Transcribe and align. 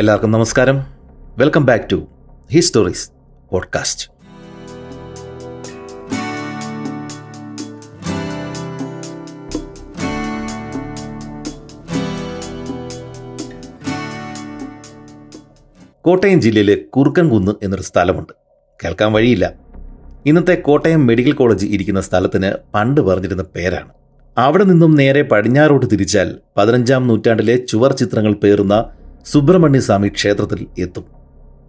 എല്ലാവർക്കും 0.00 0.30
നമസ്കാരം. 0.30 0.84
Welcome 1.38 1.64
back 1.64 1.84
to 1.92 2.06
histories 2.50 3.10
podcast 3.50 4.10
Kottayam 16.02 16.40
ജില്ലയിലെ 16.40 16.74
കുറുക്കൻകുന്ന് 16.74 17.52
എന്നൊരു 17.62 17.82
സ്ഥലമുണ്ട്. 17.82 18.32
കേൾക്കാൻ 18.84 19.12
വഴിയില്ല. 19.12 19.52
ഇന്നത്തെ 20.26 20.54
കോട്ടയം 20.54 21.06
മെഡിക്കൽ 21.06 21.32
കോളേജ് 21.32 21.66
ഇരിക്കുന്ന 21.66 22.00
സ്ഥലത്തിന് 22.00 22.52
പണ്ട് 22.74 23.00
പറഞ്ഞിരുന്ന 23.00 23.42
പേരാണ്. 23.42 23.88
അവിടെ 24.38 24.64
നിന്നും 24.64 24.94
നേരെ 24.94 25.22
പടിഞ്ഞാറോട്ട് 25.22 25.86
തിരിച്ചാൽ 25.92 26.36
പതിനഞ്ചാം 26.56 27.06
നൂറ്റാണ്ടിലെ 27.06 27.56
ചുവർ 27.56 27.92
ചിത്രങ്ങൾ 27.92 28.32
പേറുന്ന 28.32 28.84
സുബ്രഹ്മണ്യ 29.26 29.80
സ്വാമി 29.80 30.08
ക്ഷേത്രത്തിൽ 30.08 30.66
എത്തും. 30.78 31.04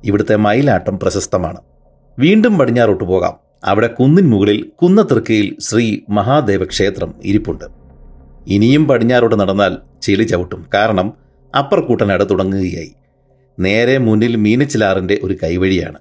ഇവിടുത്തെ 0.04 0.36
മയിലാട്ടം 0.36 1.00
പ്രശസ്തമാണ്. 1.00 1.58
വീണ്ടും 2.20 2.58
പടിഞ്ഞാറോട്ട് 2.58 3.04
പോകാം. 3.04 3.34
അവിടെ 3.66 3.88
കുന്നിൻ 3.88 4.30
മുകളിൽ 4.30 4.66
കുന്നത്തൃക്കയിൽ 4.82 5.56
ശ്രീ 5.60 5.98
മഹാദേവ 6.10 6.64
ക്ഷേത്രം 6.64 7.14
ഇരിപ്പുണ്ട്. 7.24 7.66
ഇനിയും 8.48 8.88
പടിഞ്ഞാറോട്ട് 8.88 9.40
നടന്നാൽ 9.40 9.78
ചെളി 10.02 10.24
ചവിട്ടും. 10.24 10.66
കാരണം 10.74 11.14
അപ്പർക്കൂട്ടനട 11.56 12.24
തുടങ്ങുകയായി. 12.24 12.92
നേരെ 13.60 13.98
മുന്നിൽ 13.98 14.36
മീനച്ചിലാറിന്റെ 14.36 15.20
ഒരു 15.24 15.36
കൈവഴിയാണ്. 15.44 15.98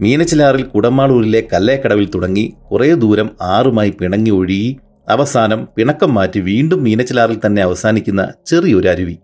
മീനച്ചിലാറിൽ 0.00 0.62
കുടമാളൂരിലെ 0.62 1.48
കല്ലേക്കടവിൽ 1.52 2.10
തുടങ്ങി 2.10 2.54
കുറേ 2.72 2.94
ദൂരം 2.94 3.30
ആറുമായി 3.42 3.90
പിണങ്ങി 3.90 4.30
ഒഴുകി 4.30 4.76
അവസാനം 5.08 5.68
പിണക്കം 5.76 6.14
മാറ്റി 6.14 6.40
വീണ്ടും 6.40 6.84
മീനച്ചിലാറിൽ 6.84 7.40
തന്നെ 7.46 7.62
അവസാനിക്കുന്ന 7.62 8.32
ചെറിയൊരു 8.46 8.88
അരുവി. 8.88 9.18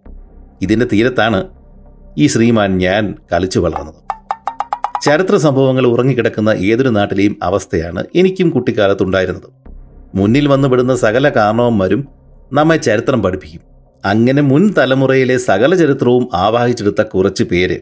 ഇതിന്റെ 0.63 0.87
തീരത്താണ് 0.93 1.49
ഈ 2.19 2.27
ശ്രീമാൻ 2.27 2.79
ഞാൻ 2.79 3.15
കളിച്ചു 3.33 3.61
വളർന്നത്. 3.61 4.01
ചരിത്ര 5.05 5.37
സംഭവങ്ങൾ 5.37 5.87
ഉറങ്ങിക്കിടക്കുന്ന 5.87 6.51
ഏതൊരു 6.51 6.89
നാട്ടിലെയും 6.89 7.37
അവസ്ഥയാണ് 7.43 8.05
എനിക്കും 8.15 8.51
കുട്ടിക്കാലത്തുണ്ടായിരുന്നത്. 8.51 9.49
മുന്നിൽ 10.15 10.49
വന്നുപെടുന്ന 10.49 10.97
സകല 10.97 11.29
കാരണവന്മാരും 11.29 12.09
നമ്മെ 12.53 12.77
ചരിത്രം 12.77 13.23
പഠിപ്പിക്കും. 13.23 13.61
അങ്ങനെ 14.05 14.43
മുൻ 14.43 14.75
തലമുറയിലെ 14.79 15.37
സകല 15.37 15.75
ചരിത്രവും 15.75 16.29
ആവാഹിച്ചെടുത്ത 16.35 17.03
കുറച്ച് 17.03 17.45
പേര് 17.45 17.81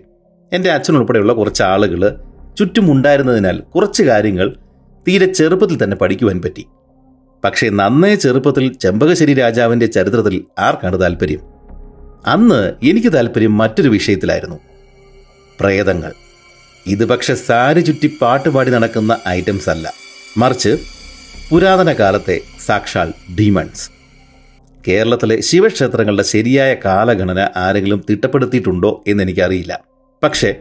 എന്റെ 0.52 0.70
അച്ഛനുൾപ്പെടെയുള്ള 0.70 1.32
കുറച്ച് 1.32 1.62
ആളുകൾ 1.62 2.16
ചുറ്റുമുണ്ടായിരുന്നതിനാൽ 2.58 3.60
കുറച്ച് 3.60 4.02
കാര്യങ്ങൾ 4.02 4.56
തീരെ 5.08 5.32
ചെറുപ്പത്തിൽ 5.32 5.84
തന്നെ 5.84 5.96
പഠിക്കുവാൻ 5.96 6.42
പറ്റി. 6.42 6.66
പക്ഷേ 7.44 7.68
നന്നേ 7.68 8.14
ചെറുപ്പത്തിൽ 8.14 8.72
ചെമ്പകശ്ശേരി 8.72 9.34
രാജാവിന്റെ 9.34 9.86
ചരിത്രത്തിൽ 9.86 10.44
ആർക്കാണ് 10.58 11.00
താല്പര്യം? 11.00 11.57
അന്ന് 12.26 12.74
എനിക്ക് 12.82 13.12
താല്പര്യം 13.12 13.58
മറ്റൊരു 13.58 13.88
വിഷയത്തിലായിരുന്നു. 13.88 14.58
പ്രേതങ്ങൾ. 15.60 16.12
ഇത് 16.86 17.04
പക്ഷെ 17.04 17.34
സാരി 17.34 17.80
ചുറ്റി 17.80 18.18
പാട്ടുപാടി 18.22 18.70
നടക്കുന്ന 18.70 19.18
ഐറ്റംസ് 19.28 19.70
അല്ല. 19.70 19.92
മറിച്ച് 20.36 20.78
പുരാതന 21.50 21.92
കാലത്തെ 21.92 22.40
സാക്ഷാൽ 22.66 23.12
ഡീമൺസ്. 23.38 23.90
കേരളത്തിലെ 24.88 25.40
ശിവക്ഷേത്രങ്ങളുടെ 25.40 26.22
ശരിയായ 26.22 26.76
കാലഗണന 26.84 27.48
ആരെങ്കിലും 27.56 28.04
തിട്ടപ്പെടുത്തിയിട്ടുണ്ടോ 28.10 29.04
എന്ന് 29.08 29.22
എനിക്കറിയില്ല 29.22 29.80
പക്ഷേ 30.22 30.54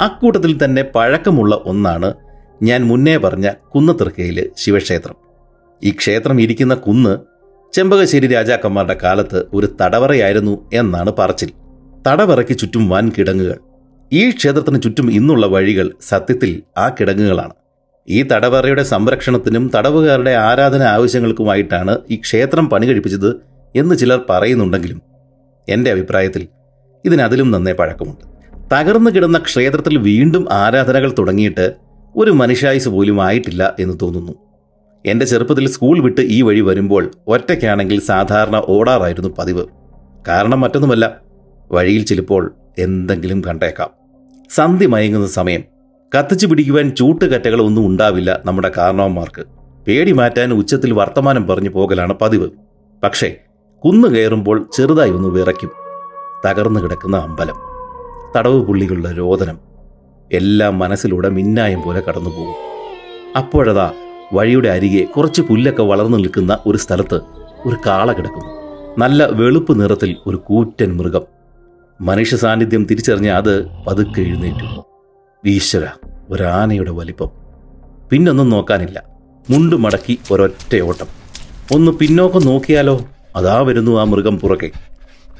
അക്കൂട്ടത്തിൽ 0.00 0.64
തന്നെ 0.64 0.82
പഴക്കമുള്ള 0.82 1.62
ഒന്നാണ് 1.64 2.14
ഞാൻ 2.62 2.86
മുന്നേ 2.86 3.16
പറഞ്ഞ 3.16 3.50
കുന്നത്തിറക്കയിലെ 3.74 4.46
ശിവക്ഷേത്രം. 4.56 5.14
ഈ 5.84 5.90
ക്ഷേത്രം 5.90 6.40
ഇരിക്കുന്ന 6.40 6.74
കുന്ന് 6.74 7.18
ചെമ്പകശ്ശേരി 7.72 8.26
രാജാക്കന്മാരുടെ 8.26 8.96
കാലത്ത് 9.04 9.44
ഒരു 9.54 9.68
തടവറയായിരുന്നു 9.80 10.68
എന്നാണ് 10.72 11.10
പറച്ചിൽ. 11.18 11.50
തടവറയ്ക്ക് 12.06 12.58
ചുറ്റും 12.58 12.88
വൻ 12.88 13.10
കിടങ്ങുകൾ. 13.18 13.58
ഈ 14.12 14.30
ക്ഷേത്രത്തിന് 14.30 14.82
ചുറ്റും 14.82 15.12
ഇന്നുള്ള 15.12 15.46
വഴികൾ 15.46 15.90
സത്യത്തിൽ 16.00 16.62
ആ 16.78 16.88
കിടങ്ങുകളാണ്. 16.88 17.54
ഈ 18.08 18.22
തടവറയുടെ 18.22 18.82
സംരക്ഷണത്തിനും 18.82 19.70
തടവുകാരുടെ 19.74 20.30
ആരാധന 20.30 20.82
ആവശ്യങ്ങൾക്കുമായിട്ടാണ് 20.82 21.98
ഈ 22.10 22.16
ക്ഷേത്രം 22.16 22.68
പണി 22.68 22.86
കഴിപ്പിച്ചത് 22.86 23.30
എന്ന് 23.76 23.98
ചിലർ 23.98 24.20
പറയുന്നുണ്ടെങ്കിലും 24.30 25.02
എന്റെ 25.68 25.90
അഭിപ്രായത്തിൽ 25.90 26.48
ഇതിനതിലും 27.04 27.50
നന്നേ 27.50 27.72
പഴക്കമുണ്ട്. 27.72 28.24
തകർന്നു 28.72 29.10
കിടന്ന 29.10 29.38
ക്ഷേത്രത്തിൽ 29.38 29.98
വീണ്ടും 29.98 30.52
ആരാധനകൾ 30.52 31.14
തുടങ്ങിയിട്ട് 31.18 31.72
ഒരു 32.16 32.30
മനുഷ്യായുസ് 32.30 32.88
പോലും 32.88 33.22
ആയിട്ടില്ല 33.22 33.74
എന്ന് 33.80 33.94
തോന്നുന്നു. 34.02 34.32
എന്റെ 35.06 35.26
ചെറുപ്പത്തിൽ 35.26 35.68
സ്കൂൾ 35.68 36.02
വിട്ട് 36.02 36.20
ഈ 36.20 36.42
വഴി 36.42 36.60
വരുമ്പോൾ 36.60 37.10
ഒറ്റയ്ക്കാണെങ്കിൽ 37.26 38.00
സാധാരണ 38.00 38.62
ഓടാറായിരുന്നു 38.68 39.28
പതിവ്. 39.38 39.66
കാരണം 40.28 40.60
മറ്റൊന്നുമല്ല 40.60 41.16
വഴിയിൽ 41.72 42.04
ചിലപ്പോൾ 42.04 42.54
എന്തെങ്കിലും 42.78 43.42
കണ്ടേക്കാം. 43.46 43.88
സന്ധി 44.50 44.86
മയങ്ങുന്ന 44.86 45.26
സമയം 45.26 45.64
കത്തിച്ചു 46.18 46.46
പിടിക്കുവാൻ 46.46 46.94
ചൂട്ടുകറ്റകളൊന്നും 46.94 47.86
ഉണ്ടാവില്ല 47.86 48.40
നമ്മുടെ 48.44 48.72
കാരണവന്മാർക്ക്. 48.76 49.44
പേടി 49.86 50.12
മാറ്റാൻ 50.12 50.52
ഉച്ചത്തിൽ 50.52 50.92
വർത്തമാനം 50.92 51.48
പറഞ്ഞു 51.48 51.68
പോകലാണ് 51.68 52.12
പതിവ്. 52.12 52.50
പക്ഷേ 53.02 53.36
കുന്നു 53.84 54.08
കയറുമ്പോൾ 54.08 54.70
ചെറുതായി 54.76 55.10
ഒന്ന് 55.10 55.28
വിറയ്ക്കും. 55.28 55.70
തകർന്നു 56.46 56.80
കിടക്കുന്ന 56.80 57.16
അമ്പലം 57.16 57.54
തടവ് 58.36 58.66
പുള്ളികളുടെ 58.66 59.12
രോദനം 59.12 59.58
എല്ലാം 60.32 60.78
മനസ്സിലൂടെ 60.78 61.28
മിന്നായം 61.28 61.82
പോലെ 61.82 62.02
കടന്നുപോകും. 62.08 62.54
അപ്പോഴതാ 63.36 63.92
വഴിയുടെ 64.32 64.68
അരികെ 64.68 65.04
കുറച്ച് 65.04 65.42
പുല്ലൊക്കെ 65.42 65.82
വളർന്നു 65.82 66.16
നിൽക്കുന്ന 66.18 66.58
ഒരു 66.66 66.78
സ്ഥലത്ത് 66.78 67.20
ഒരു 67.66 67.76
കാള 67.86 68.12
കിടക്കുന്നു. 68.12 68.62
നല്ല 68.98 69.24
വെളുപ്പ് 69.24 69.80
നിറത്തിൽ 69.80 70.16
ഒരു 70.26 70.36
കൂറ്റൻ 70.36 70.96
മൃഗം. 70.96 71.20
മനുഷ്യ 72.00 72.36
സാന്നിധ്യം 72.36 72.84
തിരിച്ചറിഞ്ഞ 72.84 73.30
അത് 73.30 73.70
പതുക്കെ 73.86 74.20
എഴുന്നേറ്റു. 74.20 74.84
ഈശ്വര 75.46 75.88
ഒരാനയുടെ 76.30 76.90
വലിപ്പം. 76.90 77.30
പിന്നൊന്നും 78.10 78.50
നോക്കാനില്ല. 78.50 79.02
മുണ്ട് 79.50 79.76
മടക്കി 79.76 80.18
ഒരൊറ്റ 80.30 80.80
ഓട്ടം. 80.80 81.06
ഒന്ന് 81.72 81.92
പിന്നോക്കം 81.92 82.46
നോക്കിയാലോ? 82.46 83.04
അതാ 83.36 83.60
വരുന്നു 83.60 84.00
ആ 84.00 84.04
മൃഗം 84.04 84.38
പുറകെ. 84.38 84.70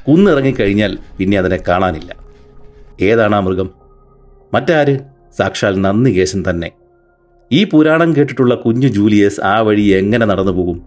കുന്നിറങ്ങിക്കഴിഞ്ഞാൽ 0.07 0.97
പിന്നെ 1.17 1.37
അതിനെ 1.37 1.59
കാണാനില്ല. 1.67 2.15
ഏതാണ് 3.01 3.35
ആ 3.35 3.39
മൃഗം? 3.39 3.69
മറ്റാര്? 4.53 4.99
സാക്ഷാൽ 5.37 5.81
നന്ദികേശൻ 5.81 6.43
തന്നെ. 6.49 6.71
ഈ 7.53 7.63
പുരാണം 7.63 8.09
കേട്ടിട്ടുള്ള 8.15 8.53
കുഞ്ഞു 8.55 8.87
ജൂലിയസ് 8.87 9.41
ആ 9.45 9.55
വഴി 9.59 9.81
എങ്ങനെ 9.81 10.25
നടന്നു 10.25 10.51
പോകും? 10.51 10.77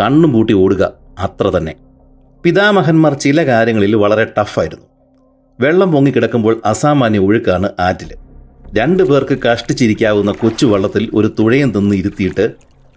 കണ്ണും 0.00 0.32
പൂട്ടി 0.32 0.52
ഓടുക 0.52 0.82
അത്ര 1.18 1.46
തന്നെ. 1.56 1.74
പിതാമഹന്മാർ 2.44 3.12
ചില 3.14 3.42
കാര്യങ്ങളിൽ 3.46 3.96
വളരെ 3.96 4.24
ടഫായിരുന്നു 4.38 4.86
വെള്ളം 5.60 5.92
പൊങ്ങിക്കിടക്കുമ്പോൾ 5.92 6.54
അസാമാന്യ 6.64 7.18
ഒഴുക്കാണ് 7.18 7.68
ആറ്റിൽ 7.80 8.10
രണ്ടു 8.78 9.02
പേർക്ക് 9.02 9.38
കഷ്ടിച്ചിരിക്കാവുന്ന 9.44 10.32
കൊച്ചു 10.32 10.66
വള്ളത്തിൽ 10.66 11.10
ഒരു 11.14 11.28
തുഴയും 11.38 11.70
തിന്ന് 11.70 11.94
ഇരുത്തിയിട്ട് 11.94 12.44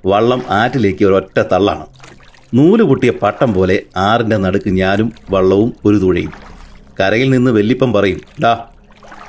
വള്ളം 0.05 0.41
ആറ്റിലേക്ക് 0.49 1.05
ഒരൊറ്റ 1.05 1.37
തള്ളാണ്. 1.51 1.85
നൂൽ 2.53 2.81
പൊട്ടിയ 2.83 3.11
പട്ടം 3.21 3.53
പോലെ 3.53 3.77
ആറിന്റെ 3.97 4.37
നടുക്ക് 4.37 4.69
ഞാനും 4.81 5.07
വള്ളവും 5.29 5.73
ഒരു 5.85 5.97
തുഴയും. 5.97 6.33
കരയിൽ 6.99 7.29
നിന്ന് 7.29 7.51
വെല്ലിപ്പം 7.51 7.93
പറയും 7.93 8.21
ഡാ 8.43 8.53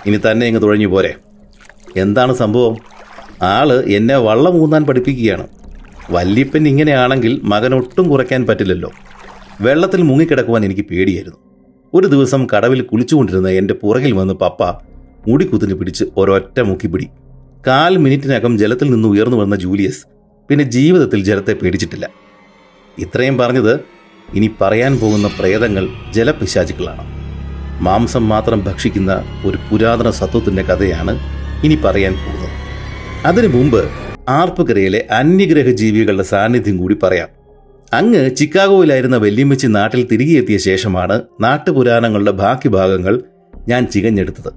ഇനി 0.07 0.21
തന്നെ 0.27 0.47
ഇങ്ങ് 0.47 0.63
തുഴഞ്ഞു 0.63 0.87
പോരെ. 0.87 1.15
എന്താണ് 1.97 2.35
സംഭവം? 2.35 2.77
ആൾ 3.43 3.73
എന്നെ 3.73 4.17
വള്ളം 4.17 4.63
ഊന്നാൻ 4.63 4.85
പഠിപ്പിക്കുകയാണ്. 4.85 5.47
വല്യപ്പൻ 6.11 6.69
ഇങ്ങനെയാണെങ്കിൽ 6.69 7.41
മകൻ 7.45 7.75
ഒട്ടും 7.75 8.09
കുറയ്ക്കാൻ 8.09 8.47
പറ്റില്ലല്ലോ. 8.47 8.91
വെള്ളത്തിൽ 9.61 10.03
മുങ്ങിക്കിടക്കുവാൻ 10.03 10.65
എനിക്ക് 10.65 10.83
പേടിയായിരുന്നു. 10.83 11.39
ഒരു 11.95 12.07
ദിവസം 12.07 12.47
കടവിൽ 12.57 12.83
കുളിച്ചുകൊണ്ടിരുന്ന 12.83 13.49
എന്റെ 13.49 13.75
പുറകിൽ 13.75 14.13
വന്ന് 14.13 14.35
പപ്പ 14.35 14.63
മുടി 15.29 15.45
കുത്തിന് 15.45 15.75
പിടിച്ച് 15.75 16.05
ഒരൊറ്റ 16.17 16.61
മുക്കിപ്പിടി 16.61 17.09
കാൽ 17.67 17.97
മിനിറ്റിനകം 17.97 18.59
ജലത്തിൽ 18.59 18.91
നിന്ന് 18.91 19.09
ഉയർന്നു 19.09 19.37
വന്ന 19.37 19.57
ജൂലിയസ് 19.57 20.07
പിന്നെ 20.49 20.65
ജീവിതത്തിൽ 20.65 21.25
ജലത്തെ 21.25 21.53
പേടിച്ചിട്ടില്ല. 21.53 22.09
ഇത്രയും 22.99 23.39
പറഞ്ഞത് 23.39 23.81
ഇനി 24.35 24.51
പറയാൻ 24.61 24.99
പോകുന്ന 24.99 25.31
പ്രേതങ്ങൾ 25.39 25.89
ജലപിശാചുക്കളാണ് 26.15 27.05
മാംസം 27.83 28.29
മാത്രം 28.29 28.65
ഭക്ഷിക്കുന്ന 28.65 29.25
ഒരു 29.47 29.59
പുരാതന 29.71 30.11
സത്വത്തിന്റെ 30.11 30.63
കഥയാണ് 30.63 31.19
ഇനി 31.65 31.75
പറയാൻ 31.75 32.13
പോകുന്നത്. 32.13 32.66
അതിനു 33.25 33.49
മുമ്പ് 33.49 33.89
ആർപ്പുകരയിലെ 34.29 35.07
അന്യഗ്രഹ 35.11 35.71
ജീവികളുടെ 35.71 36.23
സാന്നിധ്യം 36.23 36.77
കൂടി 36.77 36.97
പറയാം. 37.03 37.29
അങ്ങ് 37.95 38.37
ചിക്കാഗോയിലായിരുന്ന 38.37 39.17
വെല്ലിയമ്മച്ചി 39.17 39.67
നാട്ടിൽ 39.67 40.09
തിരികെ 40.13 40.39
എത്തിയ 40.39 40.59
ശേഷമാണ് 40.59 41.23
നാട്ടുപുരാണങ്ങളുടെ 41.41 42.31
ബാക്കി 42.31 42.69
ഭാഗങ്ങൾ 42.69 43.21
ഞാൻ 43.69 43.87
ചികഞ്ഞെടുത്തത്. 43.87 44.53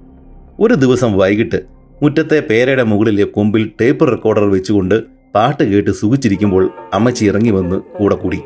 ഒരു 0.60 0.74
ദിവസം 0.74 1.18
വൈകിട്ട് 1.18 1.60
മുറ്റത്തെ 2.02 2.40
പേരയുടെ 2.40 2.82
മുകളിലെ 2.82 3.24
കൊമ്പിൽ 3.24 3.70
ടേപ്പ് 3.80 4.10
റെക്കോർഡർ 4.10 4.44
വെച്ചുകൊണ്ട് 4.44 5.02
പാട്ട് 5.34 5.64
കേട്ട് 5.64 5.90
സുഖിച്ചിരിക്കുമ്പോൾ 5.90 6.70
അമ്മച്ചി 6.94 7.24
ഇറങ്ങി 7.24 7.50
വന്ന് 7.50 7.76
കൂടെ 7.76 8.14
കൂടി. 8.14 8.40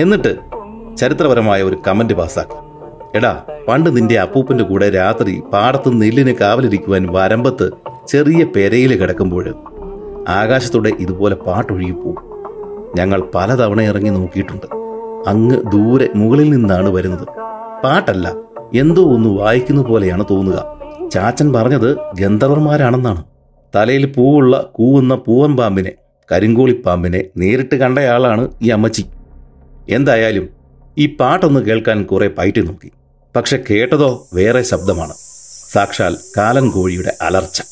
എന്നിട്ട് 0.00 0.36
ചരിത്രപരമായ 0.96 1.62
ഒരു 1.62 1.82
കമന്റ് 1.86 2.14
പാസ്സാക്കി. 2.14 2.58
എടാ 3.16 3.42
പണ്ട് 3.68 3.96
നിന്റെ 3.96 4.18
അപ്പൂപ്പന്റെ 4.18 4.64
കൂടെ 4.64 4.90
രാത്രി 4.90 5.40
പാടത്ത് 5.52 6.02
നെല്ലിന് 6.02 6.34
കാവലിരിക്കുവാൻ 6.34 7.06
വരമ്പത്ത് 7.10 7.70
ചെറിയ 8.08 8.44
പെരയിൽ 8.44 8.96
കിടക്കുമ്പോൾ 8.96 9.54
ആകാശത്തോടെ 10.28 10.92
ഇതുപോലെ 11.00 11.34
പാട്ടൊഴുകിപ്പോവും 11.34 12.16
ഞങ്ങൾ 12.96 13.30
പലതവണ 13.34 13.80
ഇറങ്ങി 13.82 14.10
നോക്കിയിട്ടുണ്ട്. 14.10 14.66
അങ്ങ് 15.28 15.72
ദൂരെ 15.72 16.08
മുകളിൽ 16.16 16.50
നിന്നാണ് 16.50 16.88
വരുന്നത്. 16.88 17.26
പാട്ടല്ല 17.84 18.32
എന്തോ 18.74 19.02
ഒന്ന് 19.02 19.28
വായിക്കുന്ന 19.28 19.82
പോലെയാണ് 19.82 20.24
തോന്നുക. 20.30 20.58
ചാച്ചൻ 21.12 21.52
പറഞ്ഞത് 21.52 21.96
ഗന്ധർവന്മാരാണെന്നാണ്. 22.20 23.24
തലയിൽ 23.76 24.06
പൂവുള്ള 24.06 24.70
കൂവുന്ന 24.72 25.14
പൂവൻ 25.14 25.56
പാമ്പിനെ 25.56 25.92
കരിങ്കോളിപ്പാമ്പിനെ 26.32 27.24
നേരിട്ട് 27.36 27.74
കണ്ടയാളാണ് 27.74 28.48
ഈ 28.62 28.68
അമ്മച്ചി. 28.68 29.04
എന്തായാലും 29.88 30.48
ഈ 30.98 31.16
പാട്ടൊന്ന് 31.16 31.60
കേൾക്കാൻ 31.60 32.02
കുറെ 32.02 32.28
പയറ്റി 32.28 32.60
നോക്കി. 32.60 32.92
പക്ഷെ 33.36 33.64
കേട്ടതോ 33.70 34.26
വേറെ 34.34 34.62
ശബ്ദമാണ്. 34.62 35.14
സാക്ഷാൽ 35.72 36.16
കാലൻ 36.36 36.70
കോഴിയുടെ 36.70 37.14
അലർച്ച. 37.22 37.62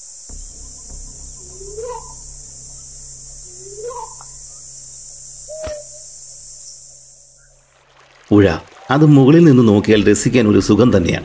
പുഴ 8.31 8.53
അത് 8.91 9.05
മുകളിൽ 9.07 9.45
നിന്ന് 9.45 9.69
നോക്കിയാൽ 9.69 10.11
രസിക്കാൻ 10.11 10.49
ഒരു 10.49 10.61
സുഖം 10.61 10.97
തന്നെയാണ്. 10.97 11.25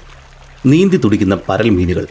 നീന്തി 0.65 0.97
തുടിക്കുന്ന 0.97 1.35
പരൽ 1.49 1.69
മീനുകൾ 1.69 2.07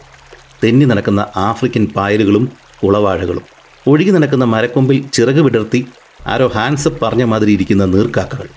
തെന്നി 0.63 0.85
നടക്കുന്ന 0.85 1.25
ആഫ്രിക്കൻ 1.35 1.87
പായലുകളും 1.95 2.51
കുളവാഴകളും 2.83 3.43
ഒഴുകി 3.87 4.09
നടക്കുന്ന 4.09 4.45
മരക്കൊമ്പിൽ 4.45 5.05
ചിറക് 5.13 5.39
വിടർത്തി 5.39 5.87
ആരോ 6.27 6.47
ഹാൻസപ്പ് 6.47 7.05
പറഞ്ഞ 7.05 7.23
മാതിരി 7.23 7.51
ഇരിക്കുന്ന 7.51 7.85
നീർക്കാക്കകൾ. 7.85 8.47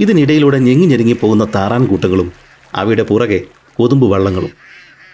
ഇതിനിടയിലൂടെ 0.00 0.58
ഞെങ്ങി 0.58 0.86
ഞെരുങ്ങി 0.86 1.12
പോകുന്ന 1.12 1.44
താറാൻ 1.44 1.86
കൂട്ടങ്ങളും 1.86 2.32
അവയുടെ 2.74 3.02
പുറകെ 3.02 3.40
കൊതുമ്പ് 3.76 4.06
വള്ളങ്ങളും. 4.12 4.50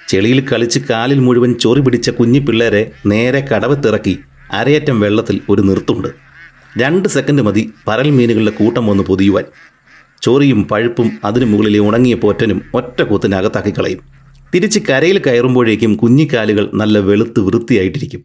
ചെളിയിൽ 0.08 0.49
കളിച്ച് 0.49 0.79
കാലിൽ 0.91 1.19
മുഴുവൻ 1.19 1.55
ചൊറി 1.55 1.81
പിടിച്ച 1.81 2.11
കുഞ്ഞിപ്പിള്ളേരെ 2.11 2.93
നേരെ 3.06 3.41
കടവത്തിറക്കി 3.41 4.19
അരയറ്റം 4.53 5.00
വെള്ളത്തിൽ 5.00 5.41
ഒരു 5.50 5.62
നിർത്തുണ്ട്. 5.62 6.25
രണ്ട് 6.76 7.08
സെക്കൻഡ് 7.08 7.43
മതി 7.43 7.73
പരൽ 7.88 8.11
മീനുകളുടെ 8.11 8.50
കൂട്ടം 8.50 8.87
വന്ന് 8.87 9.02
പൊതിയുവാൻ. 9.02 9.44
ചോറിയും 10.23 10.69
പഴുപ്പും 10.69 11.11
അതിനു 11.25 11.44
മുകളിലെ 11.44 11.78
ഉണങ്ങിയ 11.78 12.14
പോറ്റനും 12.14 12.62
ഒറ്റ 12.75 13.02
കൂത്തിനകത്താക്കി 13.02 13.70
കളയും. 13.70 14.00
തിരിച്ച് 14.55 14.81
കരയിൽ 14.90 15.19
കയറുമ്പോഴേക്കും 15.19 15.96
കുഞ്ഞിക്കാലുകൾ 15.96 16.70
നല്ല 16.75 16.99
വെളുത്ത് 16.99 17.40
വൃത്തിയായിട്ടിരിക്കും. 17.40 18.25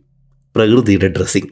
പ്രകൃതിയുടെ 0.56 1.08
ഡ്രസ്സിംഗ് 1.08 1.52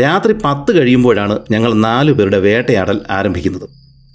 രാത്രി 0.00 0.34
പത്ത് 0.44 0.78
കഴിയുമ്പോഴാണ് 0.78 1.38
ഞങ്ങൾ 1.50 1.74
നാലു 1.74 2.12
പേരുടെ 2.12 2.38
വേട്ടയാടൽ 2.38 3.00
ആരംഭിക്കുന്നത്. 3.10 3.68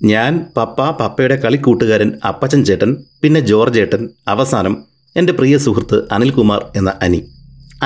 ഞാൻ 0.04 0.46
പപ്പ 0.58 0.90
പപ്പയുടെ 0.90 1.36
കളിക്കൂട്ടുകാരൻ 1.36 2.12
അപ്പച്ചൻ 2.28 2.66
ചേട്ടൻ 2.66 2.98
പിന്നെ 3.22 3.40
ജോർജ് 3.40 3.76
ചേട്ടൻ 3.76 4.10
അവസാനം 4.28 4.84
എന്റെ 5.16 5.34
പ്രിയ 5.34 5.58
സുഹൃത്ത് 5.58 5.98
അനിൽകുമാർ 6.12 6.66
എന്ന 6.76 6.94
അനി. 7.02 7.20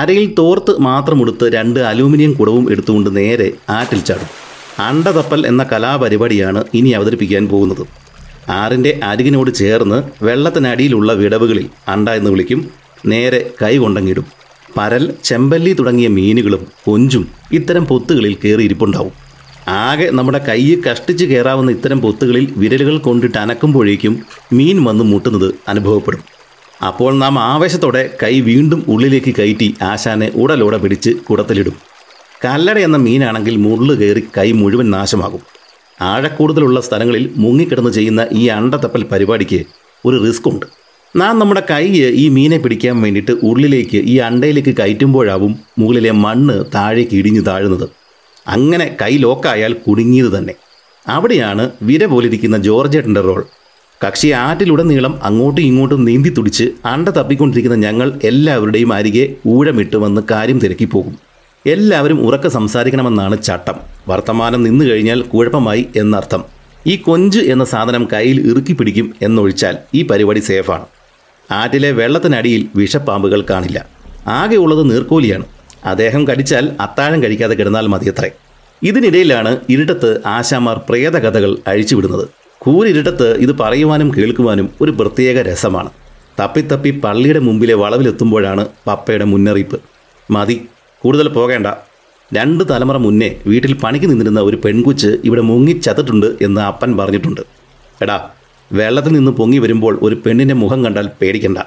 അരയിൽ 0.00 0.34
തോർത്ത് 0.38 0.72
മാത്രമെടുത്ത് 0.80 1.46
രണ്ട് 1.54 1.80
അലൂമിനിയം 1.80 2.32
കുടവും 2.32 2.72
എടുത്തുകൊണ്ട് 2.72 3.16
നേരെ 3.16 3.52
ആറ്റിൽ 3.70 4.00
ചാടും. 4.00 4.30
അണ്ടതപ്പൽ 4.78 5.46
എന്ന 5.46 5.62
കലാപരിപാടിയാണ് 5.72 6.64
ഇനി 6.74 6.90
അവതരിപ്പിക്കാൻ 6.90 7.48
പോകുന്നത്. 7.48 7.82
ആറിന്റെ 8.50 9.00
അരികിനോട് 9.02 9.50
ചേർന്ന് 9.54 9.98
വെള്ളത്തിനടിയിലുള്ള 10.24 11.12
വിടവുകളിൽ 11.12 11.66
അണ്ട 11.88 12.08
എന്ന് 12.08 12.30
വിളിക്കും. 12.30 12.60
നേരെ 13.06 13.50
കൈ 13.62 13.76
കൊണ്ടങ്ങിടും. 13.76 14.26
പരൽ 14.76 15.04
ചെമ്പല്ലി 15.24 15.72
തുടങ്ങിയ 15.72 16.08
മീനുകളും 16.08 16.66
കൊഞ്ചും 16.86 17.28
ഇത്തരം 17.52 17.84
പൊത്തുകളിൽ 17.86 18.36
കയറിയിരിപ്പുണ്ടാവും. 18.44 19.14
ആകെ 19.68 20.08
നമ്മുടെ 20.10 20.40
കൈയ്യ് 20.48 20.76
കഷ്ടിച്ച് 20.82 21.24
കയറാവുന്ന 21.24 21.70
ഇത്തരം 21.70 22.00
പൊത്തുകളിൽ 22.00 22.54
വിരലുകൾ 22.56 22.98
കൊണ്ടിട്ട് 22.98 23.38
അനക്കുമ്പോഴേക്കും 23.38 24.14
മീൻ 24.52 24.84
വന്ന് 24.84 25.04
മുട്ടുന്നത് 25.04 25.54
അനുഭവപ്പെടും. 25.68 26.39
അപ്പോൾ 26.82 27.14
നാം 27.14 27.38
ആവേശത്തോടെ 27.38 28.10
കൈ 28.22 28.40
വീണ്ടും 28.40 28.84
ഉള്ളിലേക്ക് 28.88 29.34
കയറ്റി 29.34 29.74
ആശാനെ 29.82 30.30
ഉടലോടെ 30.34 30.76
പിടിച്ച് 30.76 31.10
കുടത്തിലിടും. 31.10 31.72
കല്ലട 32.44 32.78
എന്ന 32.78 32.96
മീനാണെങ്കിൽ 32.96 33.56
മുള്ളു 33.56 33.94
കയറി 33.94 34.22
കൈ 34.38 34.52
മുഴുവൻ 34.52 34.90
നാശമാകും. 34.90 35.40
ആഴക്കൂടുതലുള്ള 36.02 36.80
സ്ഥലങ്ങളിൽ 36.80 37.30
മുങ്ങിക്കിടന്ന് 37.36 37.90
ചെയ്യുന്ന 37.90 38.26
ഈ 38.32 38.46
അണ്ടത്തപ്പൽ 38.46 39.04
പരിപാടിക്ക് 39.04 39.64
ഒരു 40.04 40.24
റിസ്ക് 40.26 40.48
ഉണ്ട്. 40.48 40.66
നാം 41.16 41.38
നമ്മുടെ 41.38 41.62
കൈ 41.70 41.84
ഈ 41.92 42.28
മീനെ 42.28 42.58
പിടിക്കാൻ 42.58 43.02
വേണ്ടിയിട്ട് 43.02 43.30
ഉള്ളിലേക്ക് 43.30 43.96
ഈ 43.96 44.16
അണ്ടയിലേക്ക് 44.16 44.76
കയറ്റുമ്പോഴാവും 44.76 45.58
മുകളിലെ 45.78 46.10
മണ്ണ് 46.10 46.64
താഴേക്ക് 46.74 47.16
ഇടിഞ്ഞു 47.16 47.40
താഴുന്നത്. 47.40 47.88
അങ്ങനെ 48.46 48.96
കൈ 49.02 49.16
ലോക്കായാൽ 49.16 49.72
കുടുങ്ങിയത് 49.72 50.38
തന്നെ. 50.38 50.54
അവിടെയാണ് 51.08 51.70
വിര 51.82 52.04
പോലിരിക്കുന്ന 52.04 52.58
ജോർജേട്ടന്റെ 52.58 53.20
റോൾ. 53.20 53.44
കക്ഷി 54.04 54.28
ആറ്റിലുടനീളം 54.28 55.24
അങ്ങോട്ടും 55.24 55.62
ഇങ്ങോട്ടും 55.62 56.04
നീന്തി 56.04 56.28
തുടിച്ച് 56.28 56.64
അണ്ട 56.84 57.08
തപ്പിക്കൊണ്ടിരിക്കുന്ന 57.08 57.86
ഞങ്ങൾ 57.86 58.20
എല്ലാവരുടെയും 58.24 58.92
അരികെ 58.92 59.34
ഊഴമിട്ട് 59.46 59.96
വന്ന് 59.96 60.22
കാര്യം 60.30 60.58
തിരക്കിപ്പോകും. 60.58 61.18
എല്ലാവരും 61.66 62.20
ഉറക്ക 62.20 62.48
സംസാരിക്കണമെന്നാണ് 62.48 63.42
ചട്ടം. 63.42 63.74
വർത്തമാനം 64.08 64.62
നിന്നു 64.62 64.84
കഴിഞ്ഞാൽ 64.84 65.22
കുഴപ്പമായി 65.22 65.86
എന്നർത്ഥം. 65.96 66.44
ഈ 66.86 66.96
കൊഞ്ച് 66.96 67.40
എന്ന 67.40 67.64
സാധനം 67.64 68.08
കയ്യിൽ 68.12 68.50
ഇറുക്കി 68.50 68.72
പിടിക്കും 68.72 69.14
എന്നൊഴിച്ചാൽ 69.22 69.76
ഈ 69.94 70.02
പരിപാടി 70.02 70.40
സേഫാണ്. 70.40 70.86
ആറ്റിലെ 71.52 71.92
വെള്ളത്തിനടിയിൽ 71.92 72.68
വിഷപ്പാമ്പുകൾ 72.76 73.44
കാണില്ല. 73.50 73.86
ആകെയുള്ളത് 74.26 74.90
നീർക്കോലിയാണ്. 74.90 75.44
അദ്ദേഹം 75.84 76.28
കടിച്ചാൽ 76.28 76.72
അത്താഴം 76.80 77.22
കഴിക്കാതെ 77.22 77.54
കിടന്നാൽ 77.54 77.86
മതിയത്രേ. 77.86 78.30
ഇതിനിടയിലാണ് 78.82 79.56
ഇരുട്ടത്ത് 79.68 80.20
ആശാമാർ 80.26 80.80
പ്രേതകഥകൾ 80.88 81.58
അഴിച്ചുവിടുന്നത്. 81.66 82.39
കൂരിരുട്ടത്ത് 82.62 83.36
ഇത് 83.36 83.58
പറയുവാനും 83.58 84.14
കേൾക്കുവാനും 84.16 84.70
ഒരു 84.80 84.90
പ്രത്യേക 84.90 85.42
രസമാണ്. 85.42 85.90
തപ്പിത്തപ്പി 86.40 86.90
പള്ളിയുടെ 87.04 87.38
മുമ്പിലെ 87.38 87.74
വളവിലെത്തുമ്പോഴാണ് 87.74 88.68
പപ്പയുടെ 88.86 89.24
മുന്നറിയിപ്പ്. 89.24 89.80
മതി 90.30 90.56
കൂടുതൽ 91.00 91.28
പോകേണ്ട. 91.28 91.66
രണ്ട് 92.34 92.64
തലമുറ 92.70 92.96
മുന്നേ 92.96 93.36
വീട്ടിൽ 93.46 93.72
പണിക്ക് 93.74 94.06
നിന്നിരുന്ന 94.10 94.40
ഒരു 94.40 94.56
പെൺകുച്ച് 94.64 95.16
ഇവിടെ 95.24 95.40
മുങ്ങിച്ചത്തിട്ടുണ്ട് 95.40 96.26
എന്ന് 96.42 96.60
അപ്പൻ 96.60 96.96
പറഞ്ഞിട്ടുണ്ട്. 96.96 97.40
എടാ 98.02 98.28
വെള്ളത്തിൽ 98.72 99.12
നിന്ന് 99.12 99.32
പൊങ്ങി 99.32 99.58
വരുമ്പോൾ 99.58 99.98
ഒരു 100.02 100.14
പെണ്ണിന്റെ 100.26 100.54
മുഖം 100.54 100.84
കണ്ടാൽ 100.84 101.10
പേടിക്കണ്ട. 101.22 101.58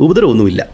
ഉപദ്രവമൊന്നുമില്ല. 0.00 0.68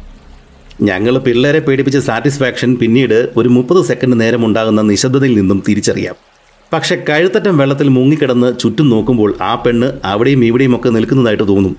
ഞങ്ങൾ 0.83 1.19
പിള്ളേരെ 1.19 1.59
പേടിപ്പിച്ച 1.59 1.99
സാറ്റിസ്ഫാക്ഷൻ 1.99 2.77
പിന്നീട് 2.77 3.29
ഒരു 3.37 3.49
മുപ്പത് 3.49 3.85
സെക്കൻഡ് 3.85 4.21
നേരം 4.21 4.47
ഉണ്ടാകുന്ന 4.47 4.83
നിശബ്ദതയിൽ 4.83 5.41
നിന്നും 5.41 5.63
തിരിച്ചറിയാം. 5.69 6.36
പക്ഷെ 6.77 7.05
കഴുത്തറ്റം 7.09 7.59
വെള്ളത്തിൽ 7.59 7.89
മുങ്ങിക്കിടന്ന് 7.89 8.59
ചുറ്റും 8.59 8.91
നോക്കുമ്പോൾ 8.91 9.35
ആ 9.43 9.55
പെണ്ണ് 9.55 9.93
അവിടെയും 10.05 10.45
ഇവിടെയും 10.45 10.77
ഒക്കെ 10.77 10.89
നിൽക്കുന്നതായിട്ട് 10.89 11.49
തോന്നും. 11.49 11.77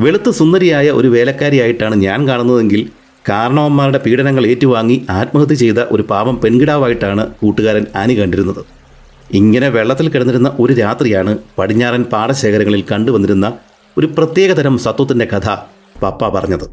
വെളുത്ത് 0.00 0.30
സുന്ദരിയായ 0.30 0.90
ഒരു 0.90 1.08
വേലക്കാരിയായിട്ടാണ് 1.08 1.96
ഞാൻ 1.96 2.28
കാണുന്നതെങ്കിൽ 2.28 2.88
കാരണവന്മാരുടെ 3.28 4.00
പീഡനങ്ങൾ 4.06 4.46
ഏറ്റുവാങ്ങി 4.46 5.06
ആത്മഹത്യ 5.10 5.54
ചെയ്ത 5.54 5.78
ഒരു 5.78 6.02
പാവം 6.10 6.40
പെൺകിടാവായിട്ടാണ് 6.40 7.26
കൂട്ടുകാരൻ 7.40 7.86
ആനി 7.96 8.14
കണ്ടിരുന്നത്. 8.14 8.62
ഇങ്ങനെ 9.32 9.68
വെള്ളത്തിൽ 9.68 10.08
കിടന്നിരുന്ന 10.08 10.52
ഒരു 10.60 10.72
രാത്രിയാണ് 10.72 11.38
പടിഞ്ഞാറൻ 11.58 12.02
പാടശേഖരങ്ങളിൽ 12.02 12.84
കണ്ടുവന്നിരുന്ന 12.92 13.52
ഒരു 13.98 14.06
പ്രത്യേകതരം 14.18 14.78
സത്വത്തിന്റെ 14.78 15.28
കഥ 15.32 15.48
പപ്പ 16.02 16.28
പറഞ്ഞത്. 16.28 16.66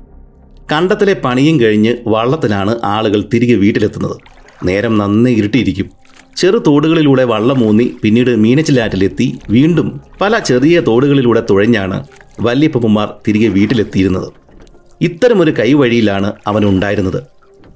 കണ്ടത്തിലെ 0.71 1.13
പണിയും 1.13 1.59
കഴിഞ്ഞ് 1.59 1.95
വള്ളത്തിലാണ് 2.07 2.75
ആളുകൾ 2.83 3.23
തിരികെ 3.33 3.55
വീട്ടിലെത്തുന്നത്. 3.55 4.17
നേരം 4.65 4.97
നന്നേ 4.97 5.31
ഇരുട്ടിയിരിക്കും. 5.31 6.02
ചെറു 6.37 6.63
തോടുകളിലൂടെ 6.67 7.23
വള്ളം 7.23 7.67
ഊന്നി 7.67 7.95
പിന്നീട് 8.01 8.35
മീനച്ചിലാറ്റിലെത്തി 8.35 9.39
വീണ്ടും 9.49 10.01
പല 10.21 10.39
ചെറിയ 10.39 10.79
തോടുകളിലൂടെ 10.79 11.43
തുഴഞ്ഞാണ് 11.49 12.07
വല്യപ്പമ്മമാർ 12.41 13.09
തിരികെ 13.27 13.47
വീട്ടിലെത്തിയിരുന്നത്. 13.47 14.33
ഇത്തരമൊരു 15.01 15.51
കൈവഴിയിലാണ് 15.51 16.33
അവൻ 16.47 16.65
ഉണ്ടായിരുന്നത് 16.65 17.23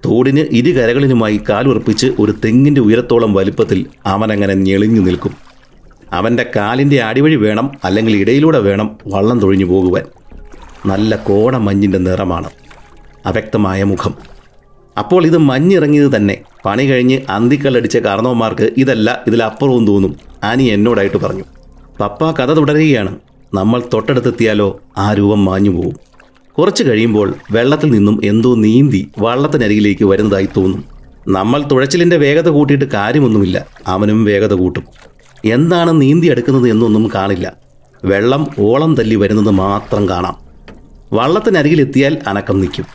തോടിന് 0.06 0.46
ഇരു 0.52 0.72
കരകളിലുമായി 0.72 1.42
കാലുറപ്പിച്ച് 1.50 2.08
ഒരു 2.20 2.34
തെങ്ങിന്റെ 2.46 2.82
ഉയരത്തോളം 2.82 3.34
വലിപ്പത്തിൽ 3.34 3.86
അവനങ്ങനെ 4.06 4.54
ഞെളിഞ്ഞു 4.54 5.02
നിൽക്കും. 5.02 5.32
അവന്റെ 6.12 6.46
കാലിന്റെ 6.56 7.02
അടിവഴി 7.02 7.36
വേണം 7.36 7.72
അല്ലെങ്കിൽ 7.84 8.18
ഇടയിലൂടെ 8.18 8.60
വേണം 8.60 8.98
വള്ളം 9.08 9.40
തൊഴിഞ്ഞു 9.40 9.66
പോകുവാൻ. 9.66 10.04
നല്ല 10.86 11.16
കോട 11.16 11.56
മഞ്ഞിന്റെ 11.56 11.98
നിറമാണ്. 11.98 12.50
അവ്യക്തമായ 13.26 13.84
മുഖം. 13.84 14.14
അപ്പോൾ 14.98 15.26
ഇത് 15.26 15.38
മഞ്ഞിറങ്ങിയത് 15.38 16.16
തന്നെ. 16.16 16.38
പണി 16.68 16.92
കഴിഞ്ഞ് 16.92 17.22
അന്തിക്കല്ലടിച്ച 17.30 17.98
കാരണവന്മാർക്ക് 17.98 18.72
ഇതല്ല 18.78 19.24
ഇതിലപ്പുറവും 19.28 19.88
തോന്നും. 19.88 20.16
ആനി 20.44 20.64
എന്നോടായിട്ട് 20.64 21.18
പറഞ്ഞു. 21.18 21.44
പപ്പ 22.00 22.32
കഥ 22.32 22.46
തുടരുകയാണ്. 22.46 23.16
നമ്മൾ 23.54 23.82
തൊട്ടടുത്തെത്തിയാലോ 23.94 24.80
ആ 24.98 25.14
രൂപം 25.14 25.46
മാഞ്ഞു 25.46 25.70
പോകും 25.70 25.96
കുറച്ച് 26.58 26.84
കഴിയുമ്പോൾ 26.84 27.36
വെള്ളത്തിൽ 27.52 27.92
നിന്നും 27.92 28.22
എന്തോ 28.24 28.56
നീന്തി 28.56 29.12
വള്ളത്തിനരികിലേക്ക് 29.20 30.06
വരുന്നതായി 30.06 30.50
തോന്നും. 30.58 30.84
നമ്മൾ 31.28 31.64
തുഴച്ചിലിന്റെ 31.64 32.18
വേഗത 32.18 32.50
കൂട്ടിയിട്ട് 32.50 32.86
കാര്യമൊന്നുമില്ല. 32.86 33.66
അവനും 33.88 34.26
വേഗത 34.26 34.54
കൂട്ടും. 34.54 34.84
എന്താണ് 35.46 36.02
നീന്തി 36.02 36.28
എടുക്കുന്നത് 36.28 36.70
എന്നൊന്നും 36.70 37.12
കാണില്ല. 37.16 37.54
വെള്ളം 38.06 38.48
ഓളം 38.60 38.96
തല്ലി 38.96 39.16
വരുന്നത് 39.16 39.50
മാത്രം 39.50 40.10
കാണാം. 40.10 40.36
വള്ളത്തിനരികിലെത്തിയാൽ 41.14 42.18
അനക്കം 42.28 42.60
നിൽക്കും. 42.60 42.86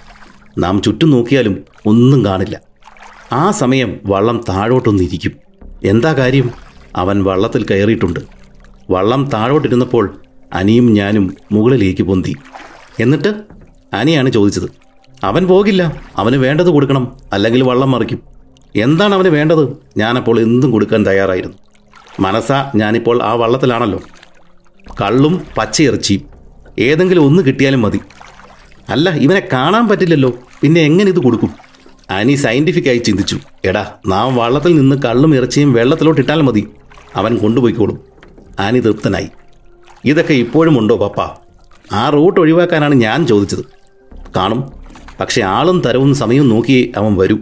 നാം 0.58 0.82
ചുറ്റും 0.82 1.10
നോക്കിയാലും 1.10 1.58
ഒന്നും 1.86 2.24
കാണില്ല. 2.24 2.71
ആ 3.32 3.50
സമയം 3.50 4.00
വള്ളം 4.06 4.44
താഴോട്ടൊന്നിരിക്കും. 4.48 5.32
എന്താ 5.84 6.12
കാര്യം? 6.12 6.50
അവൻ 6.96 7.24
വള്ളത്തിൽ 7.24 7.66
കയറിയിട്ടുണ്ട്. 7.70 8.20
വള്ളം 8.90 9.30
താഴോട്ടിരുന്നപ്പോൾ 9.30 10.20
അനിയും 10.52 10.94
ഞാനും 10.94 11.34
മുകളിലേക്ക് 11.52 12.02
പൊന്തി. 12.02 12.36
എന്നിട്ട് 13.00 13.34
അനിയാണ് 13.92 14.30
ചോദിച്ചത് 14.30 14.70
അവൻ 15.24 15.46
പോകില്ല. 15.46 16.00
അവന് 16.16 16.36
വേണ്ടത് 16.36 16.66
കൊടുക്കണം. 16.66 17.16
അല്ലെങ്കിൽ 17.32 17.62
വള്ളം 17.62 17.90
മറിക്കും. 17.90 18.22
എന്താണ് 18.76 19.14
അവന് 19.14 19.28
വേണ്ടത്? 19.28 19.76
ഞാനപ്പോൾ 19.96 20.40
എന്തും 20.40 20.70
കൊടുക്കാൻ 20.70 21.06
തയ്യാറായിരുന്നു. 21.06 21.56
മനസ്സാ 22.20 22.72
ഞാനിപ്പോൾ 22.76 23.22
ആ 23.22 23.32
വള്ളത്തിലാണല്ലോ. 23.32 24.00
കള്ളും 25.00 25.44
പച്ചയിറച്ചിയും 25.58 26.22
ഏതെങ്കിലും 26.78 27.22
ഒന്ന് 27.24 27.42
കിട്ടിയാലും 27.42 27.82
മതി. 27.82 28.00
അല്ല 28.88 29.10
ഇവനെ 29.10 29.48
കാണാൻ 29.52 29.88
പറ്റില്ലല്ലോ. 29.88 30.32
പിന്നെ 30.60 30.80
എങ്ങനെ 30.80 31.10
ഇത് 31.10 31.18
കൊടുക്കും? 31.18 31.50
അനി 32.12 32.38
ആയി 32.88 32.98
ചിന്തിച്ചു. 32.98 33.38
എടാ 33.64 33.92
നാം 34.06 34.36
വള്ളത്തിൽ 34.36 34.76
നിന്ന് 34.76 34.96
കള്ളും 34.96 35.34
ഇറച്ചിയും 35.34 35.72
വെള്ളത്തിലോട്ട് 35.72 36.20
ഇട്ടാൽ 36.20 36.42
മതി. 36.42 36.68
അവൻ 37.16 37.36
കൊണ്ടുപോയിക്കോളും. 37.36 38.00
ആനി 38.60 38.80
തൃപ്തനായി. 38.80 39.28
ഇതൊക്കെ 40.04 40.32
ഇപ്പോഴും 40.32 40.78
ഉണ്ടോ 40.78 40.96
പപ്പ? 40.96 41.42
ആ 41.94 42.10
റൂട്ട് 42.10 42.40
ഒഴിവാക്കാനാണ് 42.40 42.94
ഞാൻ 42.94 43.26
ചോദിച്ചത്. 43.26 43.64
കാണും. 44.36 44.72
പക്ഷെ 45.20 45.42
ആളും 45.42 45.80
തരവും 45.80 46.14
സമയവും 46.14 46.48
നോക്കിയേ 46.48 46.92
അവൻ 46.96 47.14
വരൂ. 47.14 47.38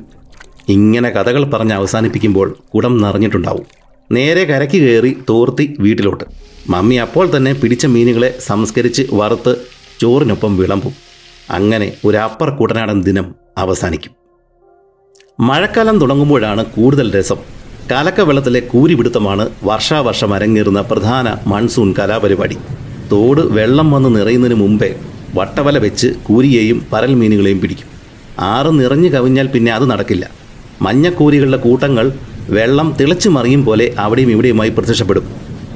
ഇങ്ങനെ 0.69 1.11
കഥകൾ 1.11 1.45
പറഞ്ഞ് 1.45 1.73
അവസാനിപ്പിക്കുമ്പോൾ 1.73 2.57
കുടം 2.75 3.01
നിറഞ്ഞിട്ടുണ്ടാവും. 3.01 3.67
നേരെ 4.13 4.45
കരയ്ക്ക് 4.45 4.77
കയറി 4.77 5.17
തോർത്തി 5.29 5.77
വീട്ടിലോട്ട്. 5.81 6.25
മമ്മി 6.69 6.95
അപ്പോൾ 6.95 7.37
തന്നെ 7.37 7.53
പിടിച്ച 7.53 7.87
മീനുകളെ 7.87 8.39
സംസ്കരിച്ച് 8.41 9.03
വറുത്ത് 9.13 9.57
ചോറിനൊപ്പം 10.01 10.57
വിളമ്പും. 10.57 10.93
അങ്ങനെ 11.51 11.93
ഒരു 12.05 12.17
അപ്പർ 12.17 12.51
കുട്ടനാടൻ 12.51 13.03
ദിനം 13.03 13.35
അവസാനിക്കും. 13.59 14.20
മഴക്കാലം 15.41 16.01
തുടങ്ങുമ്പോഴാണ് 16.01 16.65
കൂടുതൽ 16.65 17.19
രസം. 17.19 17.37
കാലക്കവെള്ളത്തിലെ 17.91 18.61
കൂരിപിടുത്തമാണ് 18.61 19.49
വർഷാവർഷം 19.63 20.35
അരങ്ങേറുന്ന 20.35 20.81
പ്രധാന 20.81 21.37
മൺസൂൺ 21.47 21.95
കലാപരിപാടി. 21.99 22.57
തോട് 23.13 23.41
വെള്ളം 23.41 23.91
വന്ന് 23.91 24.17
നിറയുന്നതിന് 24.17 24.61
മുമ്പേ 24.61 24.91
വട്ടവല 25.35 25.79
വെച്ച് 25.79 26.09
കൂരിയെയും 26.23 26.87
പരൽ 26.93 27.15
മീനുകളെയും 27.15 27.61
പിടിക്കും. 27.61 27.89
ആറ് 28.41 28.81
നിറഞ്ഞു 28.81 29.09
കവിഞ്ഞാൽ 29.09 29.47
പിന്നെ 29.47 29.73
അത് 29.73 29.91
നടക്കില്ല. 29.91 30.31
മഞ്ഞക്കൂരികളുടെ 30.83 31.57
കൂട്ടങ്ങൾ 31.57 32.13
വെള്ളം 32.51 32.97
തിളച്ചു 33.01 33.29
മറിയും 33.29 33.65
പോലെ 33.65 33.95
അവിടെയും 33.99 34.31
ഇവിടെയുമായി 34.31 34.71
പ്രത്യക്ഷപ്പെടും. 34.71 35.25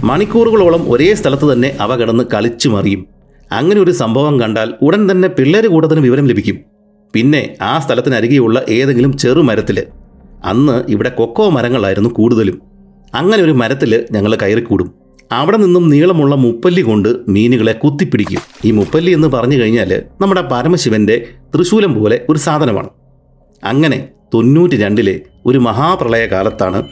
മണിക്കൂറുകളോളം 0.05 0.91
ഒരേ 0.93 1.15
സ്ഥലത്ത് 1.15 1.53
തന്നെ 1.53 1.77
അവ 1.81 1.97
കിടന്ന് 1.97 2.25
കളിച്ചു 2.35 2.69
മറിയും. 2.69 3.07
അങ്ങനെ 3.53 3.81
ഒരു 3.81 3.91
സംഭവം 3.91 4.41
കണ്ടാൽ 4.41 4.75
ഉടൻ 4.83 5.11
തന്നെ 5.11 5.29
പിള്ളേർ 5.29 5.67
കൂട്ടത്തിന് 5.67 6.01
വിവരം 6.01 6.27
ലഭിക്കും. 6.27 6.74
പിന്നെ 7.15 7.57
ആ 7.63 7.79
സ്ഥലത്തിനരികെയുള്ള 7.79 8.63
ഏതെങ്കിലും 8.69 9.19
ചെറുമരത്തിൽ 9.19 9.85
അന്ന് 10.45 10.85
ഇവിടെ 10.89 11.09
കൊക്കോ 11.09 11.51
മരങ്ങളായിരുന്നു 11.51 12.11
കൂടുതലും. 12.11 12.63
അങ്ങനെ 13.15 13.43
ഒരു 13.43 13.51
മരത്തിൽ 13.51 14.05
ഞങ്ങൾ 14.13 14.35
കയറിക്കൂടും. 14.35 14.95
അവിടെ 15.33 15.57
നിന്നും 15.57 15.89
നീളമുള്ള 15.89 16.35
മുപ്പല്ലി 16.35 16.83
കൊണ്ട് 16.83 17.17
മീനുകളെ 17.29 17.73
കുത്തിപ്പിടിക്കും. 17.73 18.41
ഈ 18.65 18.71
മുപ്പല്ലി 18.71 19.13
എന്ന് 19.13 19.29
പറഞ്ഞു 19.29 19.63
കഴിഞ്ഞാൽ 19.63 20.03
നമ്മുടെ 20.21 20.41
പരമശിവന്റെ 20.43 21.27
തൃശൂലം 21.55 21.95
പോലെ 21.95 22.21
ഒരു 22.29 22.39
സാധനമാണ്. 22.39 22.89
അങ്ങനെ 23.65 24.09
തൊണ്ണൂറ്റി 24.35 24.77
രണ്ടിലെ 24.77 25.21
ഒരു 25.47 25.59
മഹാപ്രളയ 25.59 26.27
കാലത്താണ് 26.27 26.83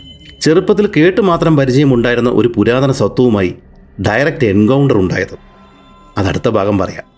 ചെറുപ്പത്തിൽ 0.40 0.88
കേട്ട് 0.96 1.20
മാത്രം 1.20 1.56
പരിചയമുണ്ടായിരുന്ന 1.56 2.30
ഒരു 2.30 2.52
പുരാതന 2.56 2.92
സ്വത്വവുമായി 2.92 3.54
ഡയറക്റ്റ് 4.08 4.46
എൻകൗണ്ടർ 4.46 4.96
ഉണ്ടായത്. 4.96 5.38
അതടുത്ത 6.18 6.48
ഭാഗം 6.48 6.78
പറയാം. 6.78 7.11